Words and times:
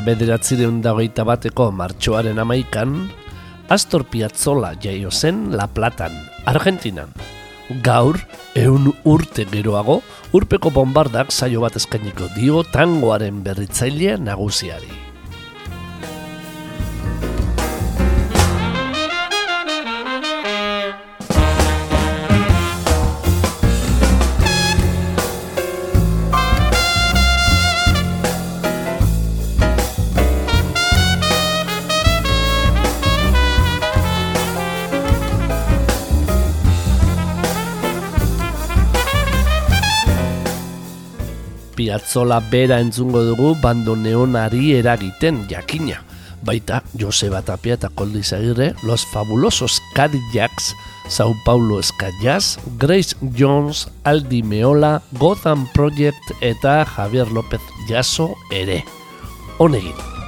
Mila 0.00 0.14
bederatzireun 0.16 0.78
dagoita 0.80 1.26
bateko 1.28 1.66
martxoaren 1.76 2.38
amaikan, 2.40 3.10
Astor 3.68 4.06
Piazzolla 4.08 4.70
jaio 4.80 5.10
zen 5.10 5.50
La 5.52 5.66
Platan, 5.68 6.14
Argentinan. 6.48 7.12
Gaur, 7.84 8.16
eun 8.56 8.94
urte 9.04 9.44
geroago, 9.52 9.98
urpeko 10.32 10.72
bombardak 10.72 11.28
saio 11.28 11.60
bat 11.60 11.76
eskainiko 11.76 12.30
dio 12.32 12.64
tangoaren 12.72 13.44
berritzaile 13.44 14.16
nagusiari. 14.16 15.09
Piazzola 41.90 42.38
bera 42.38 42.76
entzungo 42.78 43.18
dugu 43.26 43.56
bando 43.58 43.96
neonari 43.98 44.76
eragiten 44.78 45.40
jakina. 45.50 45.96
Baita, 46.46 46.84
Joseba 46.94 47.40
Tapia 47.42 47.74
eta 47.74 47.90
Koldi 47.90 48.22
Zagirre, 48.22 48.68
Los 48.86 49.02
Fabulosos 49.10 49.80
Cadillacs, 49.96 50.76
Sao 51.08 51.34
Paulo 51.44 51.80
Eskayaz, 51.80 52.60
Grace 52.78 53.16
Jones, 53.34 53.88
Aldi 54.04 54.44
Meola, 54.44 55.02
Gotham 55.18 55.66
Project 55.74 56.30
eta 56.40 56.84
Javier 56.84 57.26
López 57.32 57.60
Jaso 57.88 58.36
ere. 58.52 58.84
Honegin. 59.58 60.19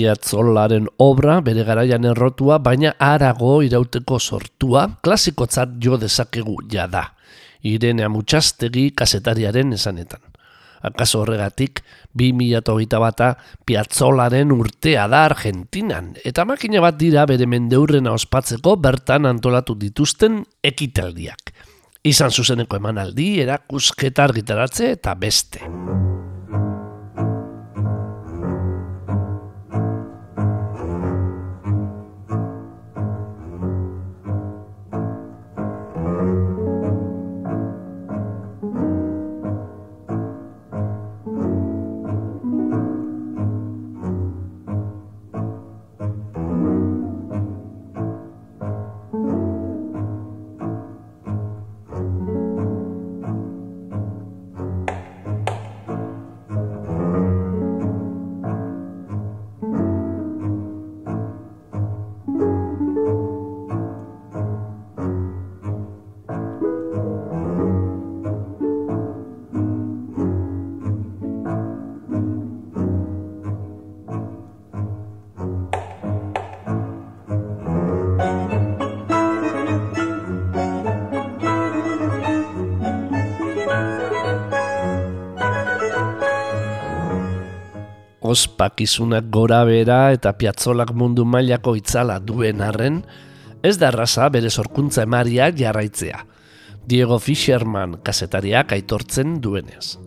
Piazzolaren 0.00 0.86
obra 1.04 1.40
bere 1.44 1.60
garaian 1.68 2.06
errotua, 2.08 2.56
baina 2.64 2.94
arago 3.04 3.58
irauteko 3.60 4.16
sortua, 4.16 4.86
klasikotzat 5.04 5.74
jo 5.84 5.98
dezakegu 6.00 6.56
jada. 6.72 7.02
Irene 7.68 8.06
Amutxastegi 8.06 8.86
kasetariaren 8.96 9.76
esanetan. 9.76 10.22
Akaso 10.88 11.20
horregatik, 11.20 11.82
2008 12.16 13.02
bata 13.02 13.34
Piazzolaren 13.68 14.54
urtea 14.56 15.04
da 15.12 15.26
Argentinan, 15.28 16.14
eta 16.24 16.48
makina 16.48 16.80
bat 16.80 16.96
dira 16.96 17.26
bere 17.28 17.44
mendeurrena 17.44 18.16
ospatzeko 18.16 18.78
bertan 18.80 19.28
antolatu 19.28 19.76
dituzten 19.76 20.40
ekitaldiak. 20.64 21.52
Izan 22.08 22.32
zuzeneko 22.32 22.80
emanaldi, 22.80 23.34
erakusketa 23.44 24.24
argitaratze 24.30 24.94
eta 24.96 25.12
beste. 25.20 25.68
Ospakizunak 88.30 89.28
gora 89.34 89.64
bera 89.66 90.10
eta 90.14 90.32
piatzolak 90.38 90.92
mundu 90.94 91.24
mailako 91.26 91.74
itzala 91.78 92.18
duen 92.22 92.62
arren, 92.62 93.02
ez 93.62 93.76
da 93.80 93.90
erraza 93.90 94.28
bere 94.32 94.50
sorkuntza 94.50 95.04
emaria 95.04 95.50
jarraitzea. 95.52 96.24
Diego 96.86 97.18
Fisherman 97.18 97.98
kasetariak 98.04 98.72
aitortzen 98.72 99.36
duenez. 99.42 99.98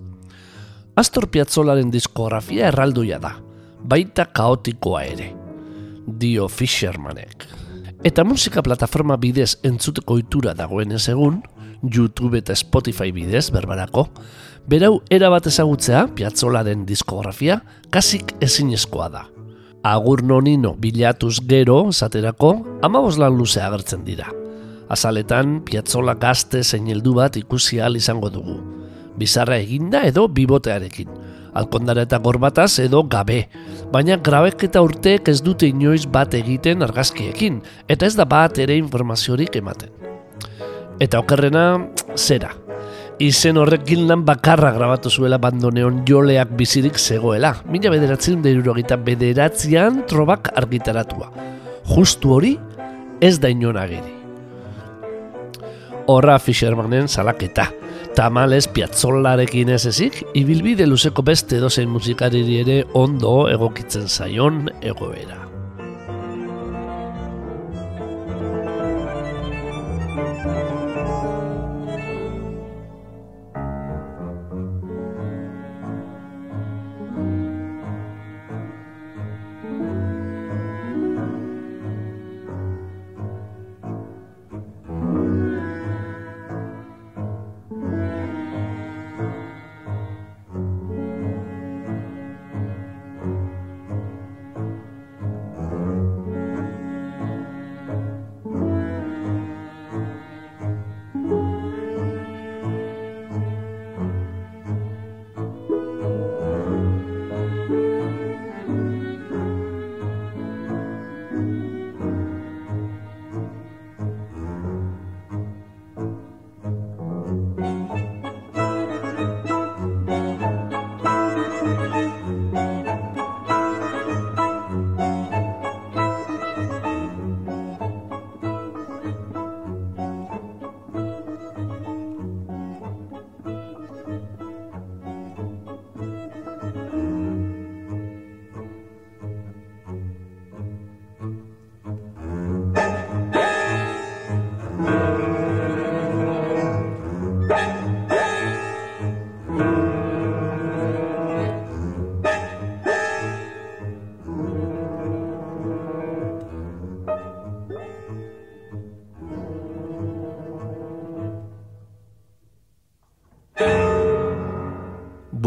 Astor 0.95 1.29
Piazzolaren 1.33 1.91
diskografia 1.93 2.67
erralduia 2.69 3.19
da, 3.21 3.35
baita 3.81 4.27
kaotikoa 4.29 5.03
ere. 5.09 5.31
Dio 6.05 6.47
Fishermanek. 6.47 7.47
Eta 8.03 8.25
musika 8.27 8.61
plataforma 8.61 9.15
bidez 9.17 9.53
entzuteko 9.63 10.17
itura 10.19 10.53
dagoenez 10.57 11.05
egun, 11.13 11.39
YouTube 11.83 12.37
eta 12.39 12.55
Spotify 12.55 13.11
bidez 13.11 13.49
berbarako, 13.51 14.07
berau 14.67 15.01
erabat 15.11 15.47
ezagutzea, 15.51 16.07
piatzolaren 16.15 16.85
diskografia, 16.87 17.61
kasik 17.91 18.35
ezinezkoa 18.41 19.09
da. 19.11 19.25
Agur 19.83 20.23
nonino 20.23 20.77
bilatuz 20.79 21.41
gero, 21.47 21.91
zaterako, 21.91 22.55
amabos 22.81 23.17
lan 23.19 23.35
luze 23.35 23.59
agertzen 23.61 24.05
dira. 24.07 24.29
Azaletan, 24.93 25.59
piatzola 25.67 26.15
gazte 26.19 26.63
zein 26.63 26.87
heldu 26.87 27.15
bat 27.17 27.35
ikusi 27.39 27.81
ahal 27.81 27.97
izango 27.99 28.29
dugu. 28.31 28.59
Bizarra 29.19 29.57
eginda 29.59 30.03
edo 30.07 30.27
bibotearekin. 30.27 31.09
Alkondara 31.53 32.05
eta 32.07 32.17
gorbataz 32.17 32.79
edo 32.81 33.03
gabe. 33.03 33.43
Baina 33.93 34.17
grabek 34.17 34.65
eta 34.69 34.81
urteek 34.81 35.29
ez 35.29 35.39
dute 35.45 35.69
inoiz 35.69 36.07
bat 36.09 36.33
egiten 36.33 36.81
argazkiekin, 36.81 37.61
eta 37.87 38.09
ez 38.09 38.15
da 38.17 38.25
bat 38.25 38.57
ere 38.57 38.79
informaziorik 38.79 39.59
ematen. 39.61 40.02
Eta 41.01 41.19
okerrena, 41.19 41.87
zera. 42.15 42.51
Izen 43.21 43.59
horrek 43.61 43.85
gildan 43.87 44.23
bakarra 44.25 44.71
grabatu 44.73 45.09
zuela 45.09 45.37
bandoneon 45.41 46.01
joleak 46.07 46.55
bizirik 46.57 46.97
zegoela. 46.97 47.53
Mila 47.69 47.91
bederatzen 47.93 48.41
deirurogita 48.43 48.97
bederatzean 48.97 50.03
trobak 50.09 50.51
argitaratua. 50.57 51.29
Justu 51.93 52.33
hori, 52.33 52.57
ez 53.21 53.37
da 53.39 53.51
inon 53.53 53.77
ageri. 53.77 54.17
Horra 56.07 56.39
Fishermanen 56.39 57.07
salaketa. 57.07 57.69
Tamales 58.13 58.67
piatzolarekin 58.69 59.71
ez 59.73 59.85
ezik, 59.89 60.19
ibilbide 60.37 60.85
luzeko 60.85 61.23
beste 61.25 61.61
dozein 61.63 61.89
musikariri 61.89 62.59
ere 62.61 62.83
ondo 62.93 63.47
egokitzen 63.49 64.09
zaion 64.09 64.67
egoera. 64.81 65.42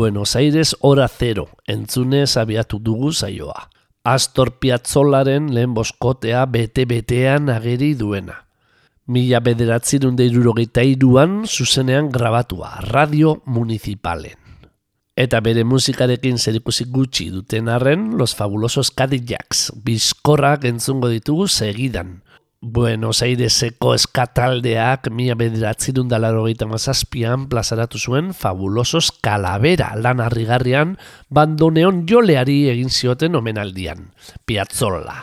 Buenos 0.07 0.37
Aires 0.37 0.77
hora 0.83 1.09
zero, 1.09 1.49
entzunez 1.67 2.37
abiatu 2.37 2.79
dugu 2.79 3.11
zaioa. 3.11 3.71
Astor 4.05 4.53
Piazzolaren 4.61 5.49
lehen 5.53 5.73
boskotea 5.75 6.45
bete-betean 6.47 7.51
ageri 7.51 7.89
duena. 7.99 8.37
Mila 9.11 9.41
bederatzerun 9.43 10.15
deirurogeita 10.15 10.85
iruan 10.87 11.41
zuzenean 11.51 12.13
grabatua, 12.15 12.77
Radio 12.87 13.43
Municipalen. 13.47 14.39
Eta 15.19 15.41
bere 15.43 15.65
musikarekin 15.67 16.39
zerikusi 16.39 16.87
gutxi 16.87 17.27
duten 17.35 17.67
arren, 17.67 18.13
Los 18.17 18.37
Fabulosos 18.39 18.93
Cadillacs, 18.95 19.73
bizkorrak 19.83 20.71
entzungo 20.71 21.11
ditugu 21.11 21.49
segidan. 21.49 22.21
Buenos 22.63 23.21
Aireseko 23.21 23.91
eskataldeak 23.93 25.11
mila 25.13 25.35
bederatzerun 25.37 26.09
dalarogeita 26.09 26.65
mazazpian 26.71 27.45
plazaratu 27.53 28.01
zuen 28.01 28.33
Fabulosos 28.33 29.13
Calavera 29.21 29.91
lan 30.01 30.25
harrigarrian 30.25 30.97
bandoneon 31.29 32.07
joleari 32.09 32.63
egin 32.73 32.89
zioten 32.89 33.37
omenaldian. 33.37 34.09
Piazzolla. 34.49 35.21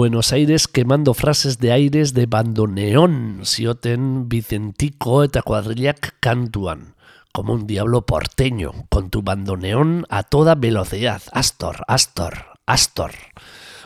Buenos 0.00 0.32
Aires 0.32 0.66
quemando 0.66 1.12
frases 1.12 1.58
de 1.58 1.72
aires 1.72 2.14
de 2.14 2.24
bandoneón 2.24 3.42
zioten 3.44 4.30
Vicentico 4.30 5.22
eta 5.24 5.42
kuadrilak 5.42 6.16
kantuan. 6.20 6.94
Como 7.34 7.52
un 7.52 7.66
diablo 7.66 8.06
porteño, 8.06 8.72
con 8.88 9.10
tu 9.10 9.20
bandoneón 9.20 10.06
a 10.08 10.22
toda 10.22 10.54
velocidad. 10.54 11.20
Astor, 11.32 11.84
Astor, 11.86 12.32
Astor. 12.64 13.12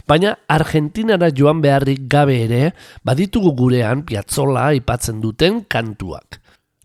Baina 0.06 0.38
Argentinara 0.46 1.32
joan 1.36 1.60
beharrik 1.60 2.06
gabe 2.06 2.44
ere, 2.44 2.74
baditugu 3.02 3.50
gurean 3.58 4.06
piatzola 4.06 4.68
aipatzen 4.68 5.18
duten 5.18 5.64
kantuak. 5.66 6.38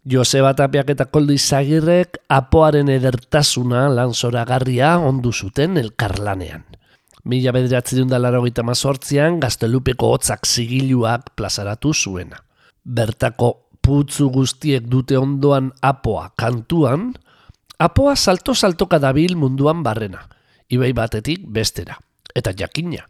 Joseba 0.10 0.56
Tapiak 0.58 0.90
eta 0.90 1.06
Koldo 1.06 1.38
Izagirrek 1.38 2.18
apoaren 2.34 2.90
edertasuna 2.90 3.92
lan 3.94 4.18
zoragarria 4.18 4.98
ondu 4.98 5.30
zuten 5.30 5.78
elkarlanean. 5.78 6.66
Mila 7.26 7.52
bederatzi 7.52 7.98
dunda 8.00 8.20
laro 8.20 8.42
gita 8.46 8.64
mazortzian, 8.64 9.40
gaztelupeko 9.44 10.14
hotzak 10.16 10.48
zigiluak 10.48 11.34
plazaratu 11.36 11.94
zuena. 11.94 12.40
Bertako 12.86 13.52
putzu 13.84 14.30
guztiek 14.32 14.88
dute 14.88 15.18
ondoan 15.20 15.72
apoa 15.82 16.30
kantuan, 16.40 17.12
apoa 17.80 18.16
salto-saltoka 18.16 19.00
dabil 19.00 19.36
munduan 19.36 19.84
barrena, 19.84 20.24
ibai 20.70 20.94
batetik 20.94 21.44
bestera. 21.48 21.98
Eta 22.36 22.54
jakina, 22.56 23.04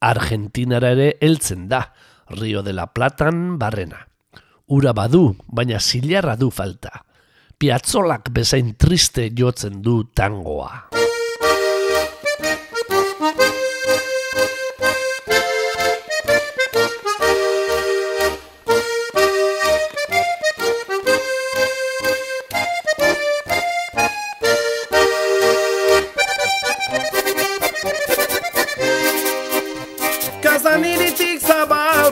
Argentinara 0.00 0.92
ere 0.94 1.08
heltzen 1.20 1.66
da, 1.68 1.82
Rio 2.28 2.62
de 2.62 2.72
la 2.72 2.86
Platan 2.92 3.58
barrena. 3.58 4.04
Ura 4.68 4.92
badu, 4.92 5.32
baina 5.48 5.80
zilarra 5.80 6.36
du 6.36 6.50
falta. 6.52 6.92
Piatzolak 7.58 8.30
bezain 8.30 8.76
triste 8.78 9.30
jotzen 9.34 9.82
du 9.82 10.02
tangoa. 10.14 11.07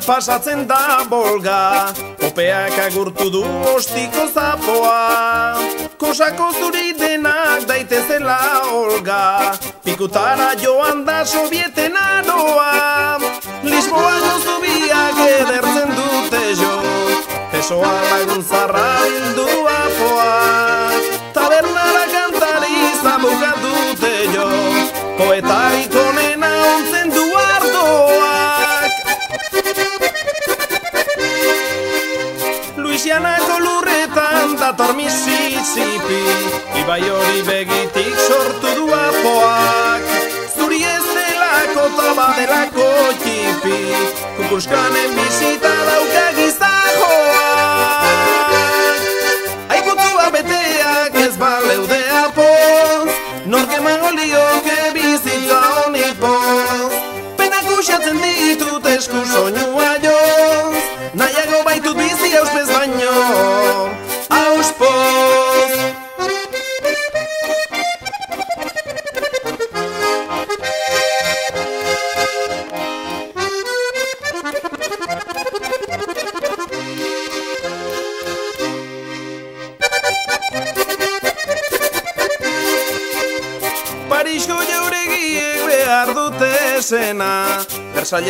Pasatzen 0.07 0.67
da 0.67 1.05
bolga. 1.11 1.93
Opeak 2.27 2.79
agurtu 2.87 3.31
du 3.31 3.43
ostiko 3.75 4.27
zapoa. 4.35 5.59
Kosako 5.99 6.51
zuri 6.59 6.93
denak 6.99 7.67
daitezela 7.69 8.39
olga. 8.73 9.55
Pikutara 9.85 10.53
joan 10.63 11.05
da 11.05 11.25
sobieten 11.25 11.97
aroa. 11.97 13.19
Lisboa 13.65 14.15
gozu 14.27 14.61
biak 14.63 15.19
edertzen 15.27 15.91
dute 15.99 16.45
jo. 16.61 16.77
Pesoa 17.53 17.95
lagun 18.11 18.45
zarra 18.45 18.87
bildu 19.03 19.49
apoa. 19.75 20.31
Tabernara 21.35 22.07
kantari 22.15 22.79
zabuka 23.03 23.53
dute 23.65 24.15
jo. 24.35 24.49
Poeta 25.19 25.61
ikonena 25.83 26.26
Luisianako 33.07 33.61
lurretan 33.63 34.59
dator 34.59 34.91
Mississippi 34.99 36.23
Ibai 36.75 37.07
hori 37.07 37.43
begitik 37.47 38.17
sortu 38.19 38.67
du 38.75 38.87
apoak. 38.91 40.03
Zuri 40.57 40.83
ez 40.83 41.05
delako 41.15 41.85
toba 41.95 42.35
delako 42.35 42.89
txipi 43.23 43.79
Kukuskanen 44.41 45.15
bizita 45.15 45.71
dauka 45.87 46.27
gizajoak 46.41 47.87
Aikutua 49.71 50.27
beteak 50.35 51.15
ez 51.29 51.35
baleude 51.39 52.06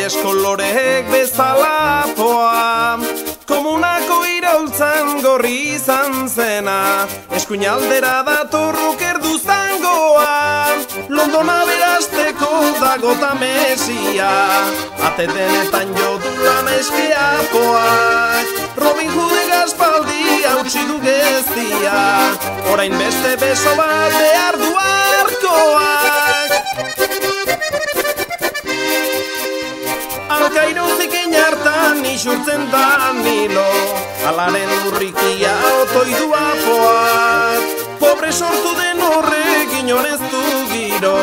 Versalles 0.07 0.23
koloreek 0.23 1.09
bezala 1.11 2.07
poa. 2.15 2.95
Komunako 3.43 4.21
iraultzan 4.37 5.19
gorri 5.19 5.73
izan 5.75 6.29
zena 6.29 7.07
Eskuinaldera 7.35 8.23
datorruk 8.23 9.03
erdu 9.03 9.33
zangoa 9.35 10.79
Londona 11.09 11.57
berazteko 11.67 12.51
dago 12.79 13.15
ta 13.19 13.33
mesia 13.41 14.31
Atetenetan 15.09 15.95
jodura 15.99 16.57
meskea 16.69 17.27
poak 17.51 18.79
Robin 18.79 19.11
Hood 19.11 19.37
gazpaldi 19.51 20.43
hautsi 20.47 20.87
du 20.87 20.99
geztia 21.03 22.01
Orain 22.71 22.95
beste 22.95 23.35
beso 23.43 23.75
bat 23.79 24.21
behar 24.21 24.59
du 24.63 24.75
arkoak 24.87 26.06
isurtzen 32.17 32.63
da 32.71 33.13
nilo. 33.13 33.65
Alaren 34.27 34.71
urrikia 34.87 35.53
otoi 35.81 36.11
du 36.19 36.27
apoak 36.33 37.83
Pobre 37.99 38.31
sortu 38.31 38.71
den 38.79 39.01
horrek 39.05 39.75
inorez 39.81 40.17
du 40.31 40.41
giro. 40.71 41.13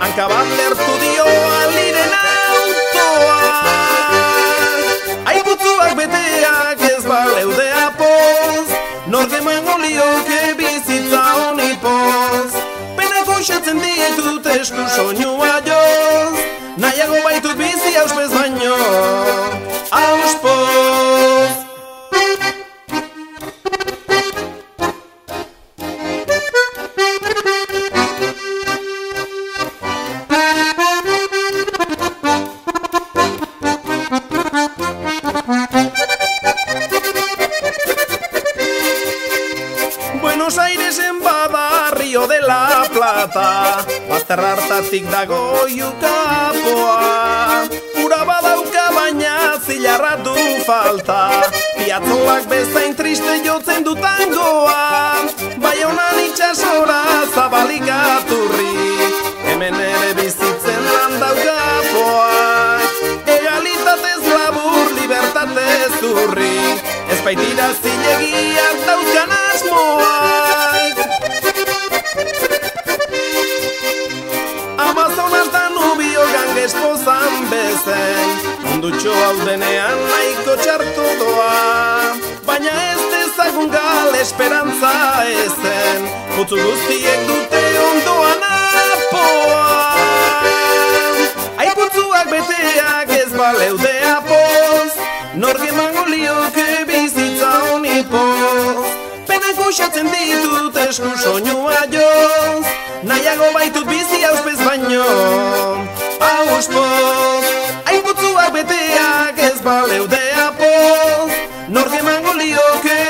Hanka 0.00 0.26
bat 0.32 0.50
lertu 0.58 0.94
dio 1.02 1.26
aliren 1.60 2.16
autoa 2.22 3.38
Aiputzuak 5.34 5.94
beteak 6.02 6.82
ez 6.88 7.04
baleude 7.06 7.68
apoz 7.84 8.66
Norge 9.14 9.40
mangolioke 9.46 10.40
bizitza 10.58 11.22
honi 11.38 11.70
poz. 11.86 12.58
Penako 12.98 13.38
xatzen 13.50 13.78
ditut 13.86 14.50
esku 14.58 14.82
soinua 14.96 15.54
joz. 15.70 16.44
Nahiago 16.76 17.20
baitut 17.22 17.54
bizi 17.54 17.92
auspez 18.00 18.32
Multzo 86.44 86.60
guztiek 86.60 87.20
dute 87.24 87.60
ondoan 87.80 88.42
apoa 88.46 89.62
Aiputzuak 91.62 92.28
beteak 92.28 93.12
ez 93.16 93.30
baleude 93.32 93.92
apoz. 94.10 94.92
Norge 95.40 95.70
mango 95.72 96.04
bizitza 96.90 97.48
honipo 97.70 98.26
Penak 99.26 99.56
buxatzen 99.56 100.12
ditut 100.12 100.76
esku 100.84 101.16
soinua 101.24 101.80
joz. 101.88 102.68
Nahiago 103.08 103.48
baitut 103.54 103.88
bizi 103.88 104.22
hauzpez 104.28 104.60
baino 104.60 105.08
Hauzpoz 106.20 107.44
Aiputzuak 107.88 108.52
beteak 108.52 109.44
ez 109.48 109.60
baleude 109.62 110.24
apoz. 110.46 111.30
Norge 111.68 112.02
mango 112.02 112.34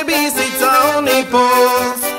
bizitza 0.07 0.75
honipoz 0.95 2.14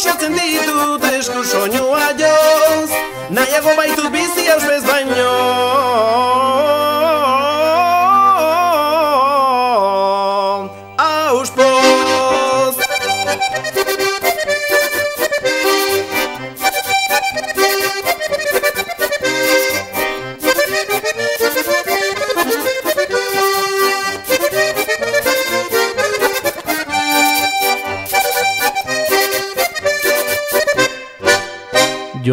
fuxatzen 0.00 0.32
ditut 0.32 1.04
esku 1.12 1.42
soinua 1.44 2.06
joz 2.20 2.90
Nahiago 3.36 3.74
baitut 3.76 4.08
bizi 4.14 4.48
auspez 4.54 4.80
baino 4.86 5.69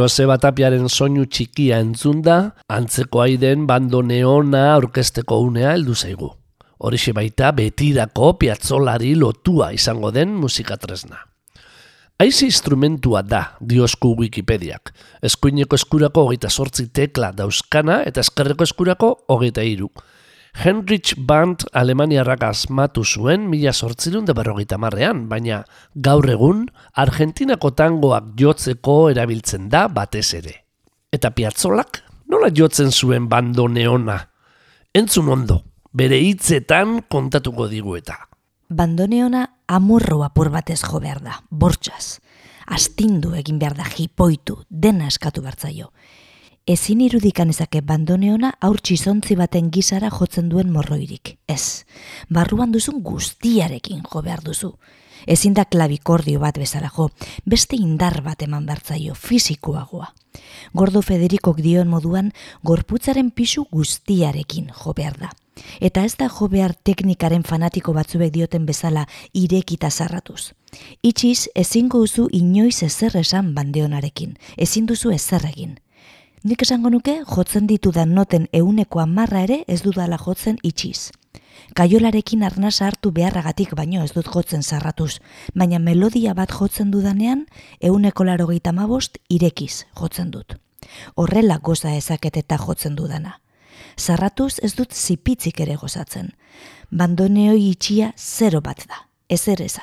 Joseba 0.08 0.38
Tapiaren 0.40 0.86
soinu 0.88 1.26
txikia 1.28 1.82
entzunda, 1.84 2.36
antzeko 2.72 3.20
aiden 3.26 3.66
bando 3.68 4.00
neona 4.00 4.62
orkesteko 4.80 5.42
unea 5.44 5.74
heldu 5.74 5.96
zaigu. 6.00 6.30
Horixe 6.80 7.12
baita 7.18 7.50
betirako 7.58 8.30
piatzolari 8.40 9.10
lotua 9.20 9.74
izango 9.76 10.14
den 10.16 10.32
musika 10.40 10.78
tresna. 10.80 11.20
Aizi 12.24 12.48
instrumentua 12.48 13.20
da, 13.28 13.42
diosku 13.60 14.14
Wikipediak. 14.22 14.94
Eskuineko 15.28 15.76
eskurako 15.76 16.24
hogeita 16.30 16.48
sortzi 16.48 16.88
tekla 16.88 17.34
dauzkana 17.36 18.00
eta 18.08 18.24
eskerreko 18.24 18.64
eskurako 18.64 19.12
hogeita 19.28 19.66
iru. 19.68 19.92
Heinrich 20.58 21.14
Band 21.18 21.68
Alemaniarrak 21.72 22.42
asmatu 22.48 23.04
zuen 23.06 23.44
mila 23.46 23.70
sortzirun 23.74 24.26
de 24.26 24.34
berrogeita 24.34 24.80
marrean, 24.82 25.28
baina 25.30 25.60
gaur 25.94 26.26
egun 26.34 26.64
Argentinako 26.98 27.76
tangoak 27.78 28.32
jotzeko 28.42 28.96
erabiltzen 29.12 29.68
da 29.70 29.86
batez 29.88 30.32
ere. 30.40 30.56
Eta 31.14 31.30
piatzolak 31.30 32.02
nola 32.34 32.50
jotzen 32.50 32.90
zuen 32.90 33.30
bando 33.30 33.68
neona? 33.70 34.18
Entzun 34.98 35.30
ondo, 35.30 35.62
bere 35.94 36.18
hitzetan 36.26 37.04
kontatuko 37.06 37.70
digu 37.70 37.94
eta. 38.02 38.18
Bandoneona 38.74 39.46
amurro 39.70 40.24
apur 40.26 40.50
batez 40.50 40.82
jo 40.82 40.98
behar 41.04 41.22
da, 41.22 41.38
bortxaz. 41.52 42.18
Astindu 42.66 43.36
egin 43.38 43.62
behar 43.62 43.78
da 43.78 43.86
jipoitu, 43.86 44.58
dena 44.70 45.06
eskatu 45.08 45.46
bertzaio 45.46 45.94
ezin 46.68 47.02
irudikan 47.02 47.50
ezake 47.50 47.80
bandoneona 47.82 48.52
aur 48.68 48.82
txizontzi 48.84 49.38
baten 49.40 49.72
gizara 49.72 50.10
jotzen 50.12 50.50
duen 50.52 50.70
morroirik. 50.74 51.38
Ez, 51.48 51.86
barruan 52.30 52.74
duzun 52.76 53.00
guztiarekin 53.04 54.04
jo 54.04 54.22
behar 54.22 54.44
duzu. 54.44 54.74
Ezin 55.28 55.56
da 55.56 55.66
klabikordio 55.66 56.40
bat 56.40 56.60
bezala 56.60 56.92
jo, 56.94 57.10
beste 57.46 57.80
indar 57.80 58.22
bat 58.24 58.44
eman 58.44 58.68
bertzaio, 58.68 59.16
fizikoagoa. 59.16 60.12
Gordo 60.74 61.02
Federikok 61.02 61.64
dion 61.64 61.88
moduan, 61.88 62.32
gorputzaren 62.64 63.32
pisu 63.32 63.66
guztiarekin 63.72 64.70
jo 64.84 64.94
behar 64.94 65.18
da. 65.24 65.32
Eta 65.82 66.04
ez 66.06 66.14
da 66.20 66.28
jo 66.30 66.48
behar 66.52 66.76
teknikaren 66.76 67.44
fanatiko 67.48 67.96
batzuek 67.96 68.32
dioten 68.34 68.68
bezala 68.68 69.08
irekita 69.34 69.90
zarratuz. 69.90 70.54
Itxiz, 71.02 71.48
ezingo 71.56 72.04
duzu 72.04 72.28
inoiz 72.32 72.84
ezer 72.84 73.18
esan 73.18 73.56
bandeonarekin, 73.56 74.38
ezin 74.58 74.86
duzu 74.86 75.16
ezer 75.16 75.48
egin. 75.48 75.78
Nik 76.46 76.62
esango 76.62 76.92
nuke 76.94 77.16
jotzen 77.26 77.66
ditudan 77.66 78.12
noten 78.14 78.46
euneko 78.54 79.00
amarra 79.02 79.42
ere 79.42 79.64
ez 79.68 79.82
dudala 79.82 80.20
jotzen 80.22 80.60
itxiz. 80.62 81.10
Kaiolarekin 81.74 82.44
arnasa 82.46 82.86
hartu 82.86 83.10
beharragatik 83.12 83.74
baino 83.76 84.04
ez 84.04 84.12
dut 84.14 84.30
jotzen 84.30 84.62
zarratuz, 84.62 85.18
baina 85.56 85.80
melodia 85.80 86.36
bat 86.38 86.54
jotzen 86.54 86.92
dudanean 86.92 87.48
euneko 87.82 88.24
laro 88.24 88.48
mabost 88.74 89.18
irekiz 89.30 89.86
jotzen 90.00 90.30
dut. 90.32 90.58
Horrela 91.16 91.58
goza 91.58 91.96
ezaket 91.96 92.38
eta 92.38 92.58
jotzen 92.58 92.96
dudana. 92.96 93.42
Zarratuz 93.98 94.60
ez 94.62 94.76
dut 94.76 94.94
zipitzik 94.94 95.60
ere 95.60 95.76
gozatzen. 95.76 96.34
Bandoneoi 96.92 97.70
itxia 97.72 98.14
zero 98.16 98.62
bat 98.62 98.86
da, 98.88 99.08
ez 99.28 99.48
ereza. 99.48 99.82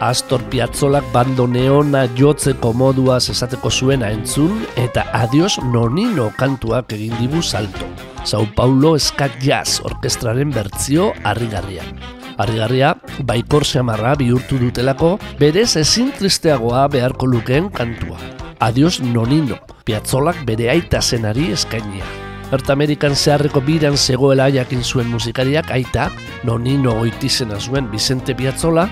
Astor 0.00 0.44
Piazzolak 0.46 1.08
bando 1.10 1.48
neona 1.50 2.04
jotzeko 2.14 2.70
modua 2.72 3.16
esateko 3.18 3.70
zuena 3.70 4.12
entzun 4.14 4.60
eta 4.78 5.02
adios 5.12 5.56
nonino 5.72 6.28
kantuak 6.38 6.94
egin 6.94 7.16
dibu 7.18 7.42
salto. 7.42 7.88
Sao 8.22 8.46
Paulo 8.54 8.94
Eskat 8.94 9.40
Jazz 9.42 9.80
orkestraren 9.82 10.54
bertzio 10.54 11.10
harrigarrian. 11.24 11.98
Harrigarria, 12.38 12.92
baikor 13.26 13.66
seamarra 13.66 14.14
bihurtu 14.14 14.60
dutelako, 14.62 15.16
berez 15.40 15.74
ezin 15.76 16.12
tristeagoa 16.14 16.86
beharko 16.94 17.26
lukeen 17.26 17.66
kantua. 17.68 18.20
Adios 18.60 19.00
nonino, 19.00 19.58
Piazzolak 19.82 20.44
bere 20.46 20.70
aita 20.70 21.02
zenari 21.02 21.50
eskainia. 21.50 22.06
Erta 22.54 22.72
Amerikan 22.72 23.16
zeharreko 23.16 23.60
biran 23.66 23.98
zegoela 23.98 24.46
jakin 24.48 24.84
zuen 24.84 25.10
musikariak 25.10 25.72
aita, 25.74 26.08
nonino 26.44 26.94
goitizena 27.00 27.58
zuen 27.58 27.90
Vicente 27.90 28.34
Piazzola, 28.34 28.86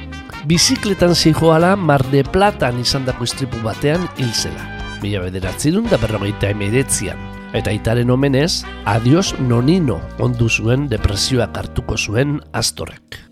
bizikletan 0.47 1.15
zijoala 1.15 1.77
Mar 1.77 2.03
de 2.13 2.23
Platan 2.25 2.79
izan 2.81 3.07
dako 3.07 3.27
istripu 3.27 3.59
batean 3.65 4.07
hil 4.19 4.31
zela. 4.33 4.63
Mila 5.03 5.25
bederatzerun 5.27 5.89
da 5.91 5.99
berrogeita 6.01 6.51
emeretzian. 6.55 7.19
Eta 7.57 7.73
itaren 7.75 8.11
omenez, 8.11 8.65
adios 8.85 9.35
nonino 9.41 9.99
ondu 10.23 10.49
zuen 10.49 10.89
depresioak 10.93 11.57
hartuko 11.57 11.99
zuen 11.99 12.41
astorek. 12.53 13.23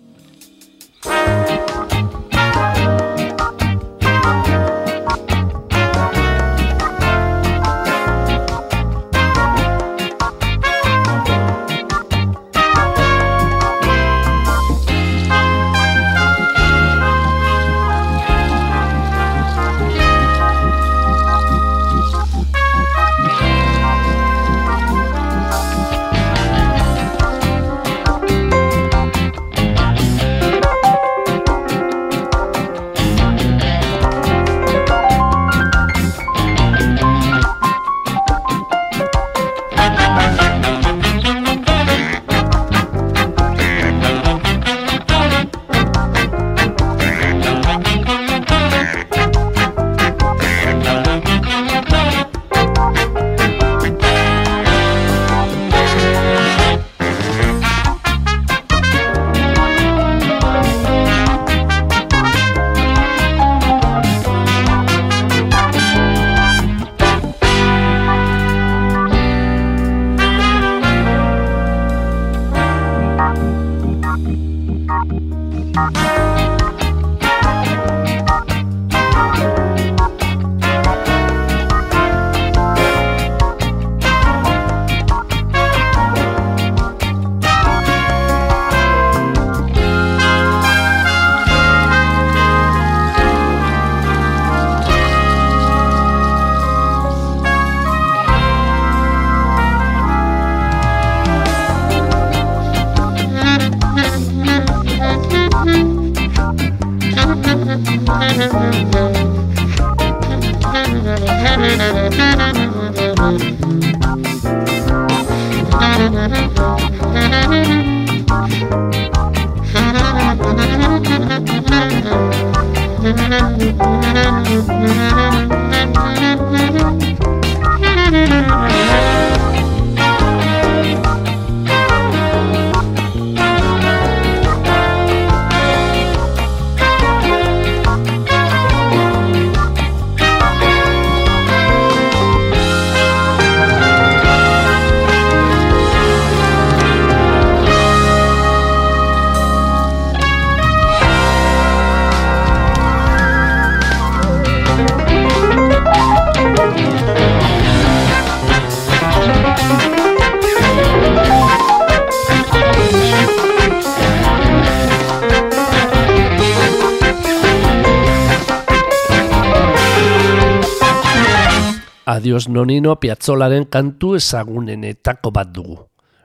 Nonino 172.64 172.94
Piazzolaren 172.96 173.66
kantu 173.68 174.14
ezagunenetako 174.16 175.28
bat 175.36 175.50
dugu. 175.52 175.74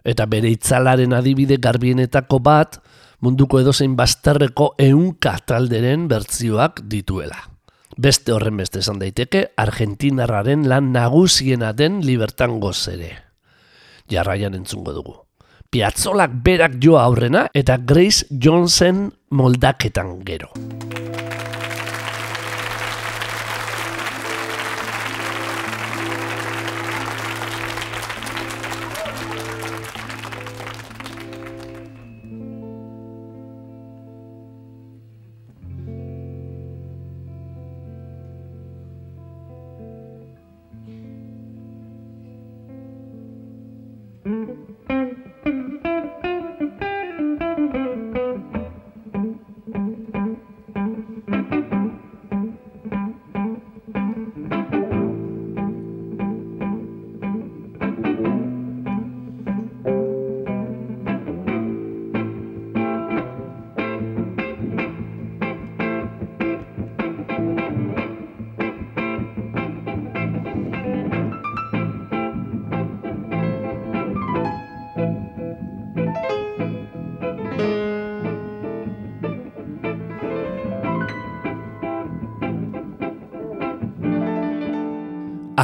Eta 0.08 0.24
bere 0.32 0.48
itzalaren 0.54 1.12
adibide 1.12 1.58
garbienetako 1.60 2.38
bat 2.40 2.78
munduko 3.20 3.60
edozein 3.60 3.98
bazterreko 4.00 4.70
ehunka 4.80 5.34
talderen 5.44 6.06
bertzioak 6.08 6.80
dituela. 6.88 7.42
Beste 8.00 8.32
horren 8.32 8.56
beste 8.56 8.80
esan 8.80 9.02
daiteke 9.04 9.50
Argentinarraren 9.60 10.64
lan 10.72 10.94
nagusiena 10.96 11.74
den 11.74 12.00
libertan 12.08 12.56
ere. 12.94 13.12
Jarraian 14.08 14.56
entzungo 14.56 14.94
dugu. 14.94 15.18
Piazzolak 15.70 16.40
berak 16.42 16.80
joa 16.80 17.04
aurrena 17.04 17.50
eta 17.54 17.76
Grace 17.76 18.26
Johnson 18.32 19.12
moldaketan 19.30 20.24
gero. 20.24 20.54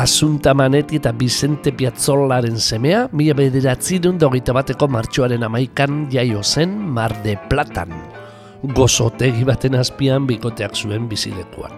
Asunta 0.05 0.53
Manetti 0.53 0.99
eta 0.99 1.11
Vicente 1.17 1.71
Piazzolaren 1.73 2.59
semea, 2.61 3.07
mila 3.17 3.33
bederatzi 3.33 3.97
dogeita 4.05 4.53
bateko 4.53 4.85
martxoaren 4.93 5.41
amaikan 5.47 6.03
jaio 6.13 6.43
zen 6.43 6.75
Mar 6.93 7.09
de 7.23 7.33
Platan. 7.49 7.89
Gozotegi 8.77 9.41
baten 9.47 9.73
azpian 9.79 10.27
bikoteak 10.29 10.75
zuen 10.77 11.07
bizilekuan. 11.09 11.73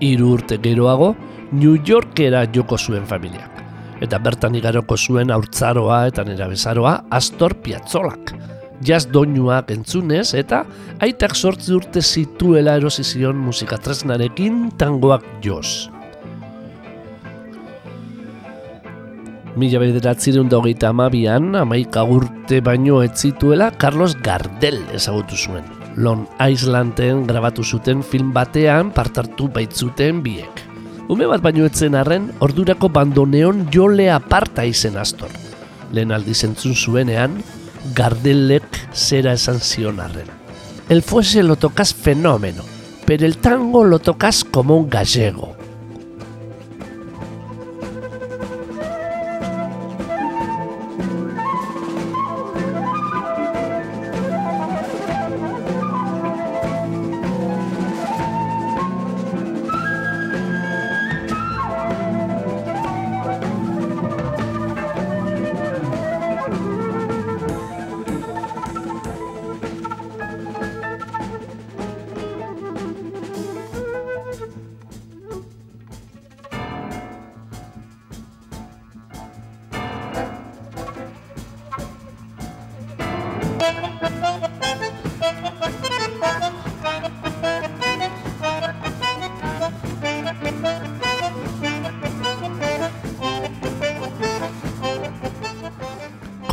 Hiru 0.00 0.30
urte 0.38 0.56
geroago, 0.56 1.10
New 1.52 1.76
Yorkera 1.84 2.46
joko 2.54 2.78
zuen 2.78 3.04
familiak. 3.04 3.60
Eta 4.00 4.16
bertan 4.16 4.56
igaroko 4.56 4.96
zuen 4.96 5.30
aurtzaroa 5.30 6.06
eta 6.08 6.24
nera 6.24 6.48
bezaroa 6.48 6.94
Astor 7.10 7.58
Piazzolak. 7.60 8.32
Jaz 8.80 9.02
doinuak 9.12 9.68
entzunez 9.76 10.32
eta 10.32 10.62
aitak 11.04 11.36
sortzi 11.36 11.76
urte 11.76 12.00
zituela 12.00 12.78
erosizion 12.80 13.36
musikatresnarekin 13.36 14.70
tangoak 14.80 15.28
joz. 15.44 15.90
Mila 19.56 19.78
bederatzireun 19.80 20.50
hogeita 20.52 20.90
amabian, 20.92 21.54
amaika 21.56 22.02
urte 22.04 22.58
baino 22.60 22.98
ez 23.00 23.14
zituela, 23.16 23.70
Carlos 23.72 24.12
Gardel 24.20 24.82
ezagutu 24.92 25.32
zuen. 25.34 25.64
Long 25.96 26.26
Islanden 26.44 27.22
grabatu 27.24 27.64
zuten 27.64 28.02
film 28.04 28.34
batean 28.34 28.90
partartu 28.92 29.48
baitzuten 29.48 30.20
biek. 30.20 30.60
Ume 31.08 31.24
bat 31.30 31.40
baino 31.40 31.64
etzen 31.64 31.96
arren, 31.96 32.28
ordurako 32.44 32.90
bandoneon 32.92 33.70
jole 33.72 34.10
aparta 34.12 34.66
izen 34.68 35.00
astor. 35.00 35.32
Lehen 35.90 36.12
aldi 36.12 36.34
zentzun 36.34 36.76
zuenean, 36.76 37.40
Gardelek 37.96 38.82
zera 38.92 39.32
esan 39.40 39.62
zion 39.64 40.04
arren. 40.04 40.28
El 40.90 41.00
fuese 41.00 41.42
lo 41.42 41.56
tocas 41.56 41.94
fenómeno, 41.94 42.62
pero 43.06 43.24
el 43.24 43.38
tango 43.38 43.84
lo 43.84 44.00
tocas 44.00 44.44
como 44.44 44.76
un 44.76 44.90
gallego. 44.90 45.55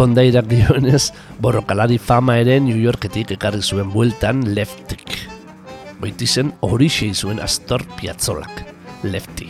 Kondairak 0.04 0.50
dionez, 0.52 1.14
borrokalari 1.40 1.98
fama 1.98 2.36
ere 2.42 2.60
New 2.60 2.76
Yorketik 2.76 3.38
ekarri 3.38 3.64
zuen 3.64 3.88
bueltan 3.94 4.42
leftik. 4.56 5.14
Boitizen 6.02 6.52
horixe 6.60 7.08
zuen 7.16 7.40
Astor 7.40 7.86
Piazzolak, 7.96 8.66
lefti. 9.08 9.48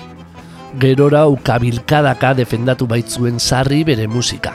Gerora 0.77 1.23
ukabilkadaka 1.31 2.35
defendatu 2.37 2.85
baitzuen 2.89 3.41
sarri 3.41 3.81
bere 3.87 4.05
musika. 4.07 4.53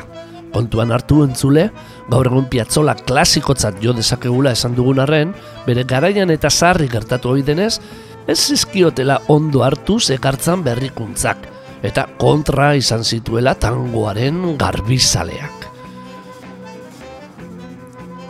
Kontuan 0.55 0.95
hartu 0.95 1.25
entzule, 1.27 1.67
gaur 2.09 2.31
egun 2.31 2.47
Piazzola 2.47 2.95
klasikotzat 2.95 3.83
jo 3.83 3.93
dezakegula 3.97 4.55
esan 4.55 4.79
dugun 4.79 5.03
arren, 5.03 5.35
bere 5.67 5.83
garaian 5.83 6.31
eta 6.31 6.51
sarri 6.51 6.87
gertatu 6.89 7.35
hori 7.35 7.43
denez, 7.43 7.81
ez 8.29 8.39
zizkiotela 8.39 9.25
ondo 9.35 9.67
hartu 9.67 9.99
zekartzan 9.99 10.63
berrikuntzak, 10.63 11.51
eta 11.83 12.07
kontra 12.23 12.77
izan 12.79 13.03
zituela 13.03 13.59
tangoaren 13.59 14.55
garbizaleak. 14.63 15.58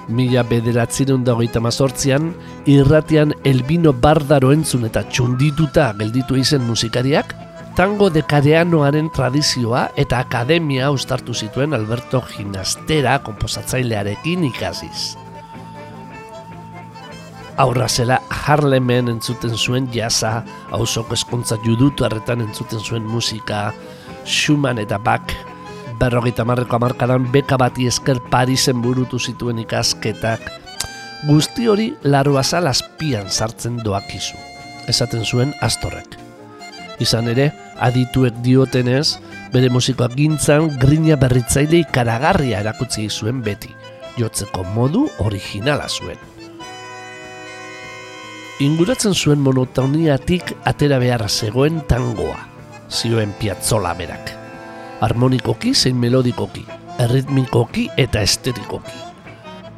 Mila 0.09 0.43
bederatzerun 0.49 1.25
dagoita 1.25 1.61
mazortzian, 1.61 2.31
irratian 2.65 3.35
Elbino 3.45 3.93
Bardaro 3.93 4.55
entzun 4.55 4.87
eta 4.89 5.03
txundituta 5.05 5.91
gelditu 5.99 6.39
izen 6.41 6.65
musikariak, 6.65 7.35
tango 7.77 8.09
dekareanoaren 8.11 9.11
tradizioa 9.15 9.85
eta 10.01 10.23
akademia 10.25 10.89
ustartu 10.91 11.35
zituen 11.37 11.77
Alberto 11.77 12.23
Ginastera 12.33 13.19
komposatzailearekin 13.27 14.49
ikasiz. 14.49 15.15
Aurra 17.59 17.89
zela 17.89 18.21
Harlemen 18.31 19.13
entzuten 19.13 19.55
zuen 19.59 19.91
jasa, 19.93 20.45
hausoko 20.71 21.15
eskontza 21.19 21.59
judutu 21.65 22.07
harretan 22.07 22.41
entzuten 22.47 22.81
zuen 22.81 23.05
musika, 23.05 23.73
Schumann 24.25 24.79
eta 24.79 24.99
Bach, 24.99 25.35
berrogeita 25.99 26.45
marreko 26.47 26.79
amarkadan 26.79 27.27
beka 27.33 27.59
bati 27.59 27.89
esker 27.91 28.21
Parisen 28.31 28.83
burutu 28.83 29.19
zituen 29.19 29.59
ikasketak, 29.65 30.47
guzti 31.27 31.67
hori 31.67 31.89
laruazal 32.07 32.71
azpian 32.71 33.29
sartzen 33.29 33.81
doakizu, 33.83 34.39
esaten 34.89 35.27
zuen 35.27 35.53
astorrek. 35.61 36.17
Izan 37.03 37.29
ere, 37.31 37.51
adituek 37.83 38.39
diotenez, 38.43 39.19
bere 39.53 39.71
musikoak 39.75 40.15
gintzan 40.19 40.71
grina 40.79 41.19
berritzaile 41.19 41.83
ikaragarria 41.85 42.63
erakutzi 42.65 43.09
zuen 43.11 43.43
beti, 43.43 43.71
jotzeko 44.19 44.65
modu 44.75 45.07
originala 45.27 45.87
zuen. 45.89 46.19
Inguratzen 48.63 49.15
zuen 49.15 49.39
monotoniatik 49.39 50.51
atera 50.67 50.99
beharra 50.99 51.31
zegoen 51.31 51.85
tangoa, 51.87 52.41
zioen 52.91 53.31
piatzola 53.39 53.95
berak 53.95 54.38
harmonikoki 55.01 55.75
zein 55.75 55.97
melodikoki, 55.97 56.65
erritmikoki 56.99 57.89
eta 57.97 58.23
estetikoki. 58.27 58.97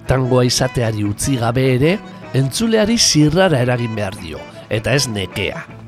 Tangoa 0.07 0.45
izateari 0.49 1.05
utzi 1.07 1.37
gabe 1.41 1.67
ere, 1.75 1.99
entzuleari 2.35 2.99
zirrara 2.99 3.61
eragin 3.67 3.95
behar 3.99 4.17
dio, 4.23 4.41
eta 4.71 4.95
ez 4.95 5.07
nekea. 5.09 5.80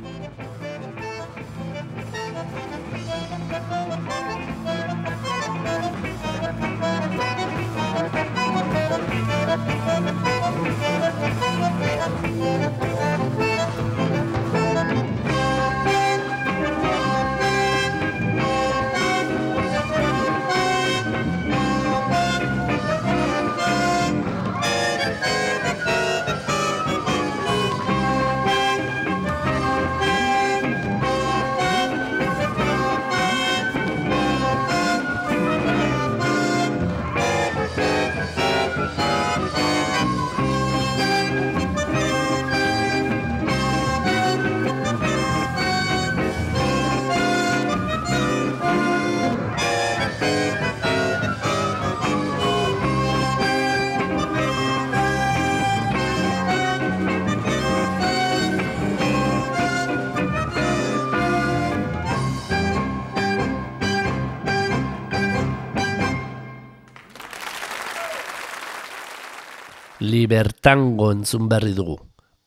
Libertango 70.22 71.10
entzun 71.10 71.48
berri 71.50 71.72
dugu. 71.74 71.96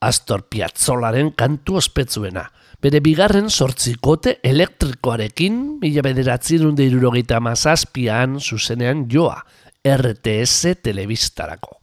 Astor 0.06 0.46
Piazzolaren 0.48 1.34
kantu 1.36 1.76
ospetzuena. 1.82 2.46
Bere 2.80 3.02
bigarren 3.04 3.50
sortzikote 3.50 4.38
elektrikoarekin, 4.46 5.58
mila 5.82 6.04
bederatzen 6.06 6.78
irurogeita 6.86 7.42
mazazpian 7.44 8.38
zuzenean 8.40 9.08
joa, 9.12 9.42
RTS 9.84 10.78
telebistarako. 10.86 11.82